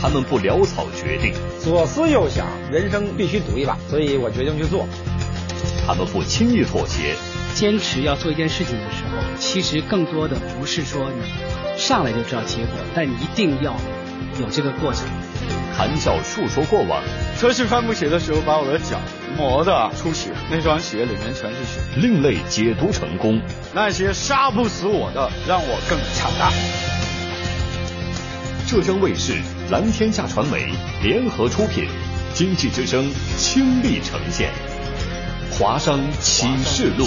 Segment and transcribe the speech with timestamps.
[0.00, 4.86] 他们不潦草决定，左思右想，人生必须赌一把，所以我决定去做。
[5.86, 7.14] 他们不轻易妥协，
[7.54, 13.76] 坚持要做一件事情的时候，其实更多的不是说你上来就知道结果，但你一定要
[14.38, 15.04] 有这个过程。
[15.76, 17.02] 谈笑述说过往，
[17.36, 18.98] 测试帆布鞋的时候，把我的脚
[19.36, 21.80] 磨得出血，那双鞋里面全是血。
[21.96, 23.40] 另类解读成功，
[23.74, 26.50] 那些杀不死我的，让我更强大。
[28.70, 29.34] 浙江卫视、
[29.72, 31.84] 蓝天下传媒联合出品，
[32.32, 33.04] 《经济之声》
[33.36, 34.52] 倾力呈现
[35.58, 37.04] 《华商启示录》。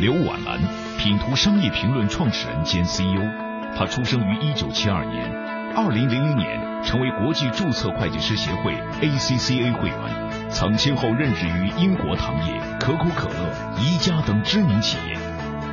[0.00, 0.58] 刘婉兰，
[0.96, 3.20] 品图商业评论创始人兼 CEO。
[3.76, 5.30] 他出生于一九七二年，
[5.76, 9.98] 二零零零年成为国际注册会计师协会 ACCA 会员，
[10.48, 15.18] 曾先后任职于英国糖业、可口可乐、宜家等知名企业。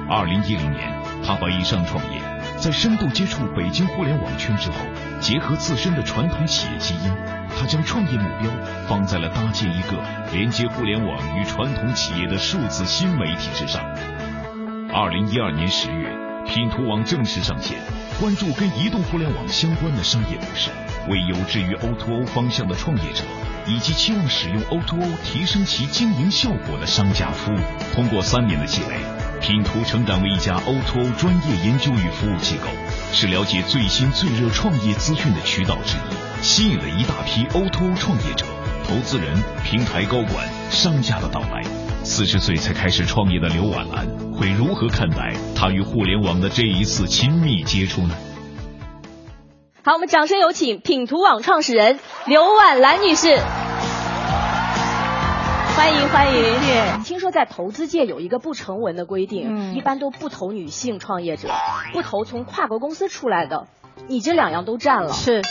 [0.10, 0.92] 二零一零年，
[1.26, 2.20] 他把以上创业。
[2.58, 4.78] 在深度接触北京互联网圈之后，
[5.20, 7.12] 结合自身的传统企业基因，
[7.60, 8.50] 他将创业目标
[8.88, 13.84] 放在了搭建一个连接互联网与传统企业的数字新媒体之上。
[14.92, 16.10] 二零一二年十月，
[16.48, 17.78] 拼图网正式上线，
[18.20, 20.72] 关注跟移动互联网相关的商业模式，
[21.10, 23.24] 为有志于 O2O 方向的创业者
[23.68, 27.58] 以及期望使用 O2O 提升其经营效果的商家服务。
[27.94, 29.15] 通过三年的积累。
[29.46, 32.68] 拼图成长为一家 O2O 专业研究与服务机构，
[33.14, 38.44] 是了解最新最热创业资讯的渠道之一，吸引了一大批 O2O 创业者、
[38.88, 41.62] 投资人、平台高管、商家的到来。
[42.04, 48.16] 四十岁才开始创业的刘婉兰会如何看待她与互联网的这一次亲密接触呢？
[49.84, 53.38] 好，我们掌声有请品图网创始人刘婉兰女士。
[55.76, 57.04] 欢迎欢迎！
[57.04, 61.50] 听说在投资界有一个不成文的规定，一般都不投女性创业者，
[61.92, 63.68] 不投从跨国公司出来的。
[64.08, 65.42] 你这两样都占了，是。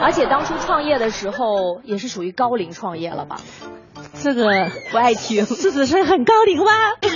[0.00, 3.36] 而且当初创业的时候也是属于高龄创业了吧？
[4.14, 6.72] 这个不爱听， 这只是很高龄吗？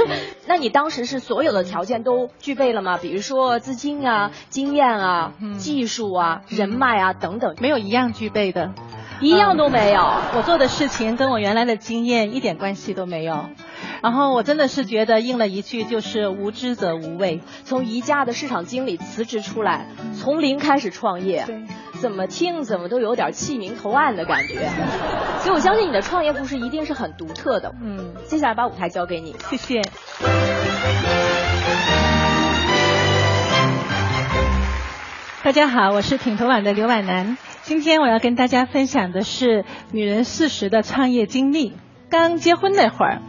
[0.47, 2.99] 那你当时是所有的条件都具备了吗？
[2.99, 8.73] 比如说资金啊、经验啊、技术啊、人脉啊等等，没有一样具备的。
[9.23, 10.03] 一样都没有，
[10.35, 13.51] 我做的事情跟我原来的经验一点关系都没有。
[14.03, 17.43] 然后我真的是觉得应了一句，就是无知者无畏。
[17.65, 19.89] 从宜家的市场经理辞职出来，
[20.19, 21.47] 从零开始创业，
[22.01, 24.71] 怎么听怎么都有点弃明投暗的感觉。
[25.41, 27.75] 所以我相信你的创业故事一定是很独特的。
[27.83, 29.83] 嗯，接下来把舞台交给你，谢谢。
[35.43, 37.37] 大家好，我是品头网的刘婉楠。
[37.63, 41.75] 今天我要跟大家分享的是女人四十的创业经历。
[42.09, 43.21] 刚结婚那会儿，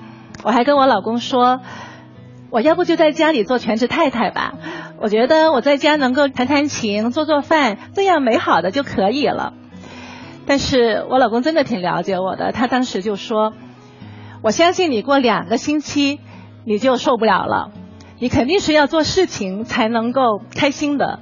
[0.44, 1.60] 我还跟我老公说，
[2.50, 4.54] 我要不就在家里做全职太太吧。
[5.00, 9.54] 我觉得我在家能够弹弹琴、做做饭，这样美好的就可以了。
[10.48, 13.54] 但是我老公真的挺了解我的，他当时就说，
[14.42, 16.20] 我相信你过两个星期
[16.66, 17.72] 你就受不了了，
[18.18, 21.20] 你肯定是要做事情才能够开心的。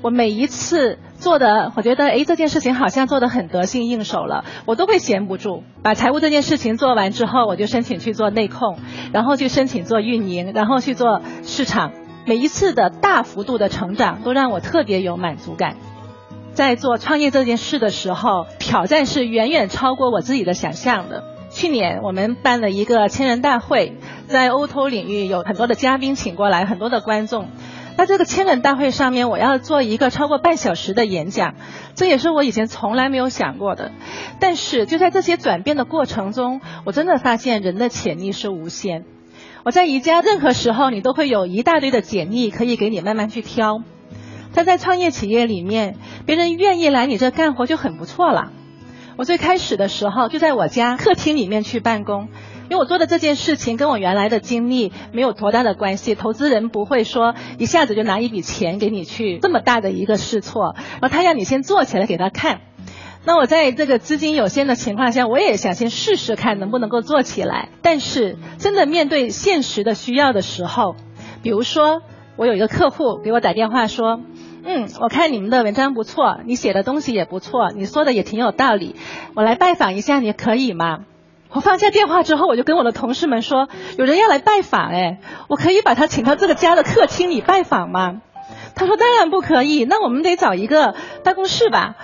[0.00, 0.98] 我每一次。
[1.18, 5.62] 做的，我觉得哎，这件事情好像做的很得心应手了，我都会闲不住。
[5.82, 8.78] 把财务这件事情做完之后，我就申请去做内控，
[9.12, 11.92] 然后去申请做运营，然后去做市场。
[12.26, 15.76] 每一次的大幅度的成长，都让我特别有满足感。
[16.54, 21.22] 在做创业这件事的时候，挑战是远远超过我自己的想象的。
[21.50, 23.96] 去年我们办了一个千人大会，
[24.26, 27.48] 在 O2O 领域有很多的嘉宾请过来，很多的观众。
[27.96, 31.54] 在这个千人大会上面，我要做一个超过半小时的演讲，
[31.94, 33.90] 这也是我以前从来没有想过的。
[34.38, 39.04] 但是就在这些转变的过程中，我真的发现人的潜力是无限。
[39.64, 43.82] 我在宜家，任何时候你都会有一大堆的简历可以给你慢慢去挑。
[44.54, 45.96] 但在创业企业里面，
[46.26, 48.52] 别人愿意来你这干活就很不错了。
[49.16, 52.28] 我最开始的时候就在我家客厅里面去办公。
[52.68, 62.60] 因为我做的这件事情跟我原来的经历没有多大的关系，投资人不会说一下子就拿一笔钱给你去这么大的一个试错，然后他要你先做起来给他看。
[63.24, 67.70] 那我在这个资金有限的情况下，我也想先试试看能不能够做起来。
[67.82, 70.94] 但是真的面对现实的需要的时候，
[71.42, 72.02] 比如说
[72.36, 74.20] 我有一个客户给我打电话说，
[74.64, 78.94] 嗯，我看你们的文章不错，你写的东西也不错，你说的也挺有道理，
[79.34, 81.00] 我来拜访一下你可以吗？
[81.56, 83.66] 我放下电话之后，我就跟我的同事们说，
[83.96, 88.20] 有人要来拜访，哎，我可以把他请到这个家的客厅里拜访吗？
[88.74, 90.94] 他说当然不可以，那我们得找一个
[91.24, 91.94] 办公室吧。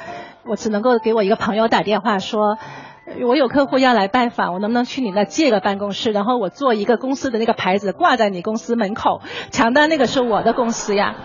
[0.46, 2.56] 我只能够给我一个朋友打电话说，
[3.28, 9.20] 我有客户要来拜访，我能不能去你那借个办公室，然后我做一个公司的那个牌子挂在你公司门口，
[9.50, 11.16] 强调那个是我的公司呀。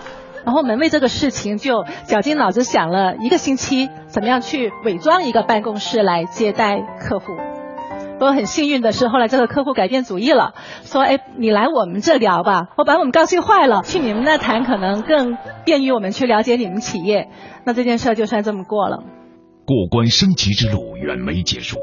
[0.43, 7.31] 然后我们为这个事情就绞尽脑汁想了一个星期，怎么样去伪装一个办公室来接待客户。
[8.17, 13.83] 不过很幸运的是，后来这个客户改变主意了，说：“哎，你来我们这聊吧，我把我们高兴坏了。
[13.83, 17.29] 去你们那谈可能更便于我们去了解你们企业。”
[17.63, 19.03] 那这件事就算这么过了。
[19.65, 21.77] 过关升级之路远没结束。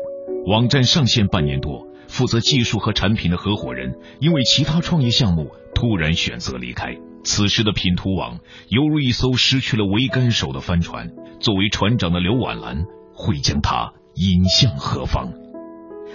[0.47, 6.97] 网站上线半年多，负责技术和产品的合伙人因为其他创业项目突然选择离开。
[7.23, 12.85] 此时的品图网犹如一艘失去了桅杆手的帆船，作为船长的刘婉兰
[13.15, 15.44] 会将它引向何方？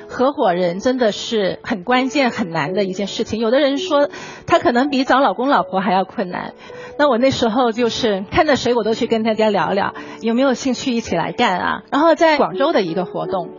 [0.09, 3.39] 合伙人真的是很关键、很难的一件事情。
[3.39, 4.09] 有的人说，
[4.47, 6.53] 他可能比找老公老婆还要困难。
[6.97, 11.83] 那我那时候就是看着谁，我都去跟大家聊聊，有没有兴趣一起来干啊？
[11.91, 13.51] 然后在广州的一个活动，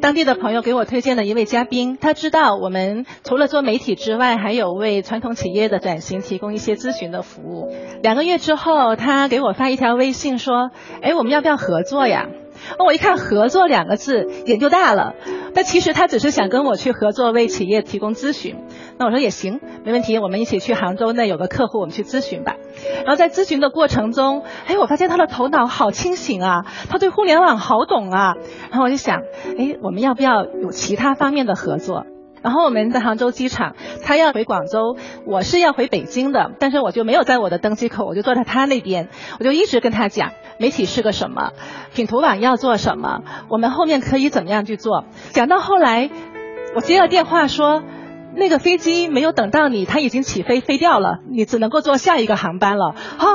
[0.00, 7.68] 当地的朋友给我推荐了一位嘉宾，他知道我们除了做媒体之外，还有为传统企业的转型提供一些咨询的服务。
[8.02, 10.70] 两个月之后，他给我发一条微信说
[11.02, 12.26] ：“哎，我们要不要合作呀？”
[12.84, 15.14] 我一看“合作”两个字，眼就大了。
[15.54, 18.56] 但其实他只是想跟我去合作，为企业提供咨询。
[18.98, 22.56] 那我说也行，没问题，我们一起去杭州那有个客户，我们去咨询吧。
[23.04, 28.34] 然后在咨询的过程中，哎，我发现他的头脑好清醒啊，他对互联网好懂啊。
[28.70, 29.22] 然后我就想，
[29.58, 32.06] 哎，我们要不要有其他方面的合作？
[32.40, 33.74] 然后我们在杭州机场，
[34.04, 34.96] 他要回广州，
[35.26, 39.08] 我是要回北京的，但是我就没有在我的登机口，我就坐在他那边，
[39.40, 41.52] 我就一直跟他讲媒体是个什么，
[41.94, 45.04] 品图网要做什么，我们后面可以怎么样去做。
[45.30, 46.10] 讲到后来，
[46.74, 47.82] 我接了电话说，
[48.34, 52.94] 那个飞机没有等到你，它已经起飞飞掉了，你只能够坐下一个航班了。
[53.18, 53.26] 啊，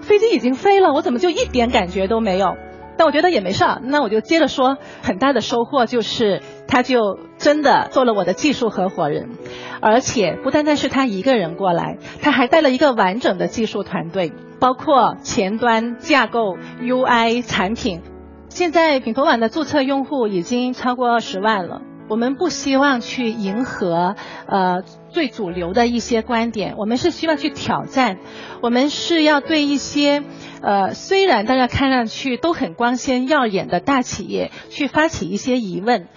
[0.00, 2.56] 飞机已经飞了，我怎么就一点感觉都没有？
[2.96, 9.30] 但我觉得也没事儿，那我就接着说，很大的收获就是，他就真的做了我的技术合伙人，
[9.80, 18.02] 而且不单单是他一个人过来，他还带了一个完整的技术团队，包括前端架构、UI 产品。
[18.50, 21.82] 现在品头网的注册用户已经超过二十万了。
[22.08, 24.16] 我们不希望去迎合
[24.48, 28.18] 呃最主流的一些观点，我们是希望去挑战，
[28.62, 30.24] 我们是要对一些
[30.60, 36.08] 呃虽然大家看上去都很光鲜耀眼的大企业去发起一些疑问，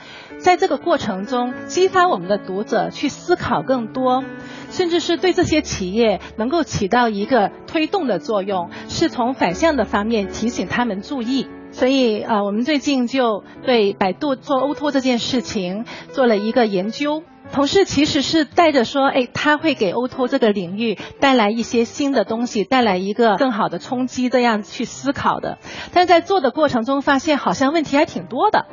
[0.43, 4.25] 在这个过程中激发我们的读者去思考更多，
[4.71, 11.47] 甚至是对这些企业能够起到一个推动的作用，是从反向的方面提醒他们注意。
[11.71, 17.23] 所以啊，我们最近就对百度做 Oto 这件事情做了一个研究。
[17.53, 25.59] 同事其实是带着说，哎，他会给 O2O 这个领域带来一些新的东西，带来一个更好的冲击，这样去思考的。
[25.93, 28.65] 但在做的过程中，发现好像问题还挺多的，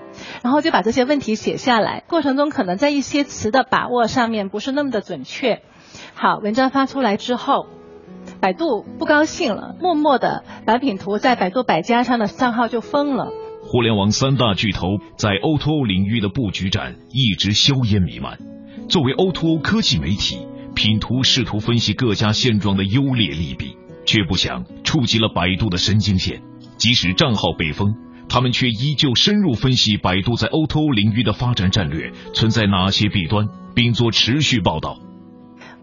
[0.43, 2.03] 然后就把这些问题写下来。
[2.09, 5.61] 过程中可能在一些词的把握上面不是那么的准确。
[6.15, 7.67] 好，文章发出来之后。
[8.41, 13.29] 百度不高兴了，默默的把品图在百度百家上的账号就封了。
[13.63, 14.87] 互联网三大巨头
[15.17, 18.50] 在 O2O 领域的布局战一直硝烟弥漫。
[18.91, 20.45] 作为 O2O 科技媒体，
[20.75, 26.43] 品图试图分析各家现状的优劣利弊，却不想触及了百度的神经线。
[26.77, 27.95] 即使账号被封，
[28.29, 34.99] 他们却依旧深入分析百度在 O2O 领域的发展战略存在哪些弊端，并做持续报道。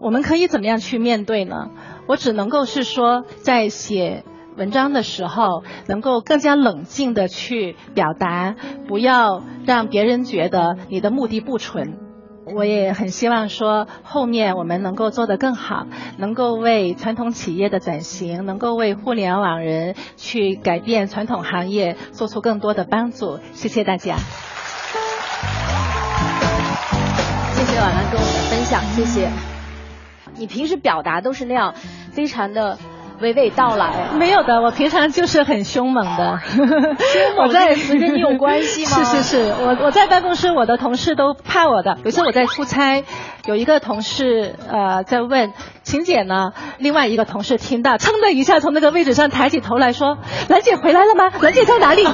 [0.00, 1.70] 我们可以怎么样去面对呢？
[2.06, 4.22] 我只能够是说，在写
[4.58, 8.54] 文章的时候，能够更加冷静的去表达，
[8.86, 12.06] 不要让别人觉得你的目的不纯。
[12.54, 15.86] 我也很希望说，后面我们能够做得更好，
[16.16, 23.38] 能够为传统企业的转型，能够为互联网人去改变传统行业做出更多的帮助。
[23.52, 24.16] 谢谢大家。
[27.52, 29.28] 谢谢婉兰跟我们的分享，谢谢。
[30.36, 31.74] 你平时表达都是那样，
[32.12, 32.78] 非常的
[33.20, 34.10] 娓娓道来。
[34.18, 36.40] 没有的，我平常就是很凶猛的。
[37.38, 38.90] 我在词跟你有关系吗？
[39.04, 41.98] 是是是，我我在办公室，我的同事都怕我的。
[42.04, 43.04] 有次我在出差，
[43.46, 45.52] 有一个同事呃在问。
[45.88, 46.52] 晴姐呢？
[46.76, 50.18] 另外一个同事听到，噌的一下从那个位置上抬起头来说
[50.50, 51.30] ：“兰姐回来了吗？
[51.40, 52.04] 兰姐在哪里？”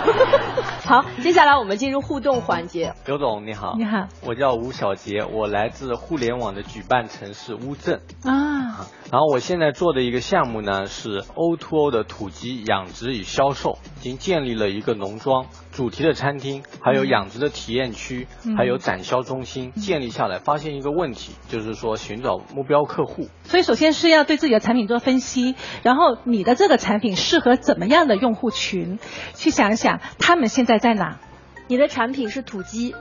[0.87, 2.95] 好，接下来我们进入互动环节。
[3.05, 8.87] 刘总你好，你好，我叫吴小杰，我来自互联网的举办城市乌镇啊。
[9.11, 15.47] 然后我现在做的一个项目呢是 O2O 的土鸡养殖与销售，已经建立了一个农庄。
[15.73, 23.27] 主题的餐厅，还有养殖的体验区，还有展销中心建立下来，发现一个问题，就是说寻找目标客户。
[23.43, 29.01] 所以首先是要对自己的产品做分析，然后你的这个产品适合怎么样的用户群，
[29.35, 31.19] 去想一想他们现在在哪。
[31.67, 32.95] 你的产品是土鸡，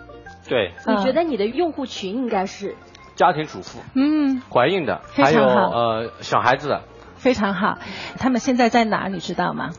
[0.49, 0.71] 对。
[0.87, 2.75] 你觉得你的用户群应该是
[3.15, 6.81] 家庭主妇，嗯，怀孕的，还有呃小孩子的。
[7.23, 7.77] 非常好。
[8.19, 9.69] 他们现在在哪你知道吗？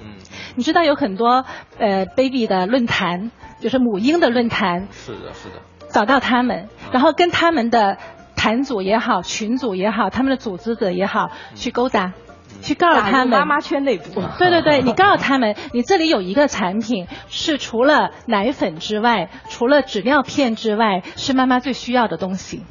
[0.00, 0.16] 嗯，
[0.56, 1.44] 你知道有很多
[1.78, 4.88] 呃 baby 的论坛，就是母婴的论坛。
[4.90, 5.60] 是的，是的。
[5.90, 7.98] 找到他们，然后跟他们的
[8.34, 12.14] 坛组也好、群组也好、他们的组织者也好去勾搭。
[12.62, 14.22] 去告诉他们妈妈圈内部。
[14.38, 22.64] 对对对，你告诉他们，你这里有一个产品是除了奶粉之外，除了纸尿片之外，是妈妈最需要的东西。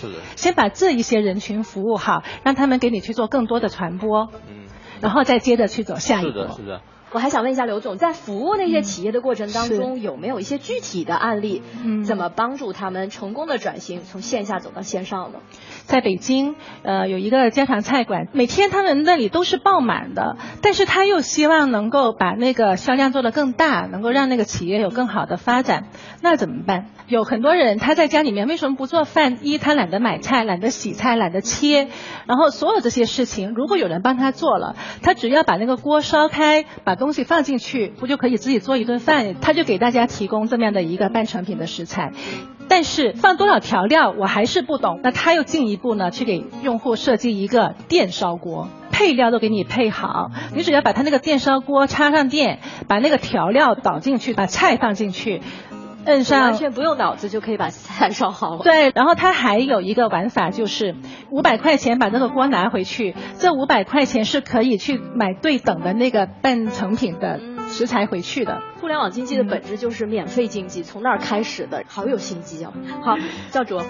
[0.00, 0.18] 是的。
[0.36, 4.28] 先把这一些人群服务好，让他们给你去做更多的传播。
[4.48, 4.66] 嗯。
[5.00, 6.32] 然后再接着去走下一步。
[6.32, 6.80] 是的，是的。
[7.10, 11.62] 我还想问一下刘总，在服务那些企业的过程当中，有没有一些具体的案例？
[11.84, 12.04] 嗯。
[12.04, 15.38] 怎么帮助他们成功的转型，从线下走到线上呢？
[15.84, 25.88] 在北京，呃，有一个家常菜馆，每天他们那里都是爆满的，但是他又希望能够把那个销量做得更大，能够让那个企业有更好的发展，
[26.20, 26.90] 那怎么办？
[27.08, 29.38] 有很多人他在家里面为什么不做饭？
[29.40, 31.88] 一他懒得买菜，懒得洗菜，懒得切，
[32.26, 39.36] 然后所有这些事情，如果有人帮他做了，他只要把那个锅烧开，把东西放进去，不就可以自己做一顿饭？
[39.40, 42.12] 他就给大家提供这么样的一个半成品的食材。
[42.68, 55.40] 但是放多少调料我还是不懂，那他又进一步呢去给用户设计一个电烧锅，配料都给你配好，你只要把他那个电烧锅插上电，把那个调料倒进去，把菜放进去，
[56.08, 58.62] 摁上，完全不用脑子就可以把菜 烧好了。
[58.62, 60.94] 对，然后他还有一个玩法就是
[61.30, 67.38] 五百块钱把这个锅拿回去，这五百块钱是可以去买对等的那个半成品的。
[67.70, 68.62] 食材回去的。
[68.80, 72.72] 互联网经济的本质就是免费经济，从那儿开始的，好有心机哦。
[73.02, 73.18] 好，
[73.50, 73.82] 教主，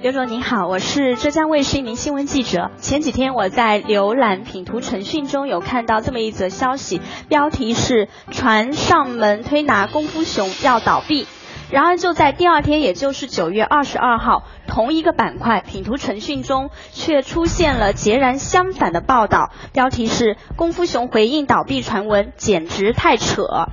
[0.00, 2.72] 刘总您好，我是浙江卫视一名新闻记者。
[2.78, 11.28] 前几天我在浏览品图腾讯中有看到这么一则消息，标题是“传上门推拿功夫熊要倒闭”。
[11.72, 14.44] 然而就在第二天，也就是九月二十二号。
[14.66, 23.68] 同一个板块，品图晨讯中却出现了截然相反的报道，标题是“功夫熊回应倒闭传闻，简直太扯”。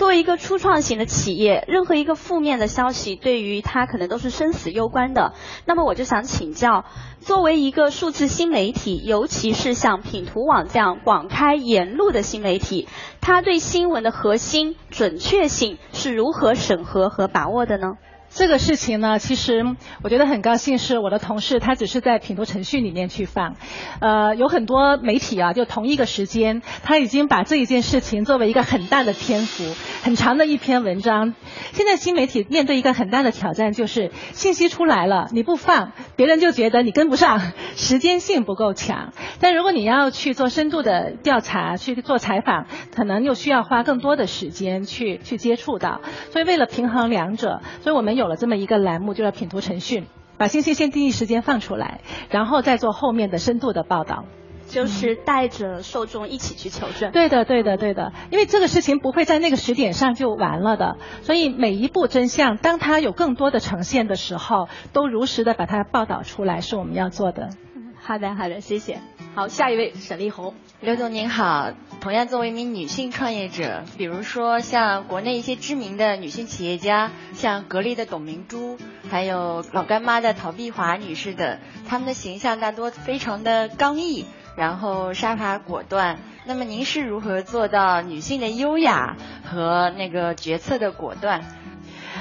[0.00, 5.34] 作为一个初创型的企业，任何一个负面的消息对于它可能都是生死攸关的。
[5.66, 6.86] 那么我就想请教，
[7.18, 12.88] 作为一个数字新媒体，尤其是像品图网这样广开言路的新媒体，
[13.20, 17.98] 它对新闻的核心准确性是如何审核和把握的呢？
[18.32, 19.64] 这个事情呢，其实
[20.02, 23.56] 我觉得很高兴，是我的同事他只是在品读程序里面去放，
[24.00, 29.64] 呃，有很多媒体啊，就同一个时间，他已经把这一件事情作为一个很大的篇幅、
[30.02, 31.34] 很长的一篇文章。
[31.72, 37.40] 现在新媒体面对一个很大的挑战，就是信息出来了，你不放，别人就觉得你跟不上，
[37.74, 39.14] 时间性不够强。
[39.40, 46.02] 但如果你要去做深度的调查、去做采访，可能又需要花更多的时间去去接触到。
[46.30, 48.10] 所以为了平衡两者，所以我们。
[48.10, 50.04] 有了这么一个栏目，就叫品图诚讯，
[50.36, 54.24] 把信息先第一时间放出来，然后再做后面的深度的报道，
[54.70, 57.10] 就是带着受众一起去求证。
[57.12, 67.50] 对的，对的，对的，因为这个事情不会在那个时点上就完了的，所以每一步真相，当它有更多的呈现的时候，都如实的把它报道出来，是我们要做的。
[68.02, 68.98] 好的，好的，谢谢。
[69.34, 71.70] 好，下一位沈丽红，刘总您好。
[72.00, 78.78] 同样作为一名女性创业者，比如说像国内一些知名的女性企业家，像格力的董明珠，
[79.10, 84.24] 还有老干妈的陶碧华女士等，她们的形象大多非常的刚毅，
[84.60, 86.18] 然后杀伐果断。
[86.44, 91.40] 那么您是如何做到女性的优雅和那个决策的果断？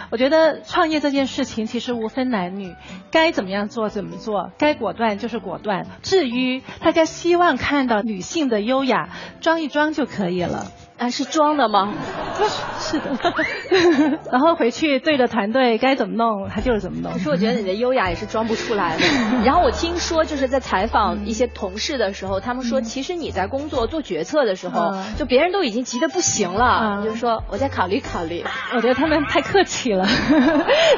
[0.09, 2.73] 我觉得创业这件事情其实无分男女，
[3.11, 5.85] 该怎么样做怎么做，该果断就是果断。
[6.01, 9.09] 至于大家希望看到女性的优雅，
[9.41, 10.67] 装一装就可以了。
[10.99, 11.93] 啊，是装的吗？
[12.79, 13.17] 是的。
[14.31, 17.11] 然后回去对着团队该怎么弄，他就是怎么弄。
[17.13, 19.03] 可是我觉得你的优雅也是装不出来的。
[19.45, 28.43] 然后我听说就是在采访一些同事的时候，他们说其实你在工作做决策的时候，就别人都已经急得不行了，就说我再考虑考虑。
[28.75, 30.07] 我觉得他们太客气了，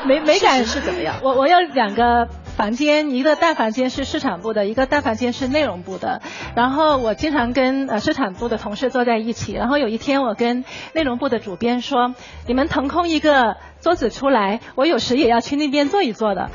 [0.05, 1.15] 没没敢是怎么样？
[1.23, 2.27] 我我有两个。
[2.55, 6.21] 房间一个大房间是市场部的，一个大房间是内容部的。
[6.55, 9.53] 然后我经常跟呃市场部的同事坐在一起。
[9.53, 12.13] 然后有一天我跟内容部的主编说
[12.47, 16.51] ：“你们腾空一个桌子出来，我有时也要去那边坐一坐的。”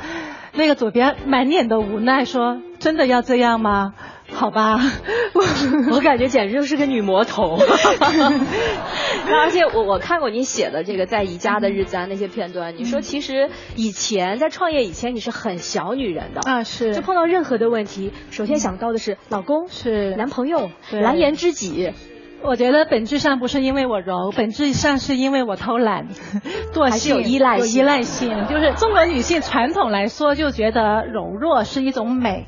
[0.53, 3.93] 那个主编满脸的无奈说：“真的要这样吗？”
[4.31, 4.77] 好吧，
[5.33, 5.41] 我
[5.95, 7.57] 我感觉简直就是个女魔头。
[9.29, 21.91] 而且我我看过你写的这个在宜家的日子啊那些片段，你说其实以前在创业以前你是很小女人的啊，是就碰到任何的问题，首先想到的是老公是男朋友蓝颜知己。
[22.43, 26.07] 我觉得本质上不是因为我柔，本质上是因为我偷懒，
[26.71, 28.45] 惰性有依赖有依赖性。
[28.47, 32.45] 就是中国女性传统来说就觉得柔弱是一种美。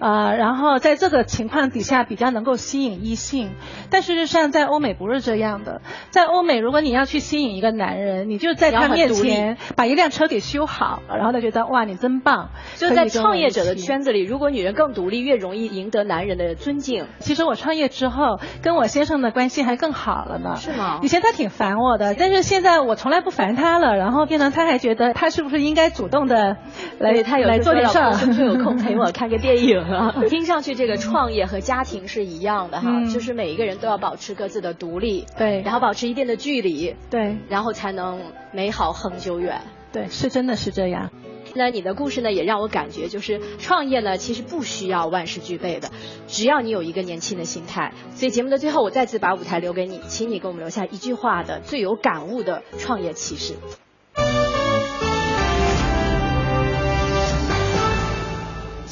[0.00, 3.50] 呃，然后在这个情况底下比较能够吸引异性。
[3.90, 5.80] 但事实上，在欧美不是这样的。
[6.10, 12.50] 在欧美，如果你要去吸引一个男人，你就在他面前把一辆车给修好，然后他觉得哇，你真棒。
[12.76, 17.06] 就在创业者的圈子里，如果女人更独立，越容易赢得男人的尊敬。
[17.18, 20.56] 其实我创业之后，跟我先生的关系还更好了呢。
[20.56, 21.00] 是吗？
[21.02, 23.96] 以前他挺烦我的，但是现在我从来不烦他了。
[23.96, 26.56] 然后变成他还觉得他是不是应该主动的
[26.98, 30.14] 来他有来做点事儿，是不是有空陪我看个电影啊？
[30.28, 38.20] 听上去这个创业和家庭是一样的哈，就是每一个人都要保持各自的独立，对，然后保持一定的距离，对，然后才能
[38.52, 39.60] 美好恒久远。
[39.92, 41.10] 对，是真的是这样。
[41.54, 45.90] 那你的故事呢，也让我感觉就是创业呢，其实不需要万事俱备的，
[46.26, 47.94] 只要你有一个年轻的心态。
[48.14, 53.54] 所以节目的最后，我再次把舞台留给你，请你给我们留下一句话的最有感悟的创业启示。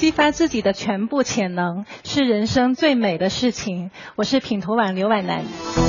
[0.05, 3.91] 激发自己的全部潜能是人生最美的事情。
[4.17, 5.84] 我是品图网刘婉楠。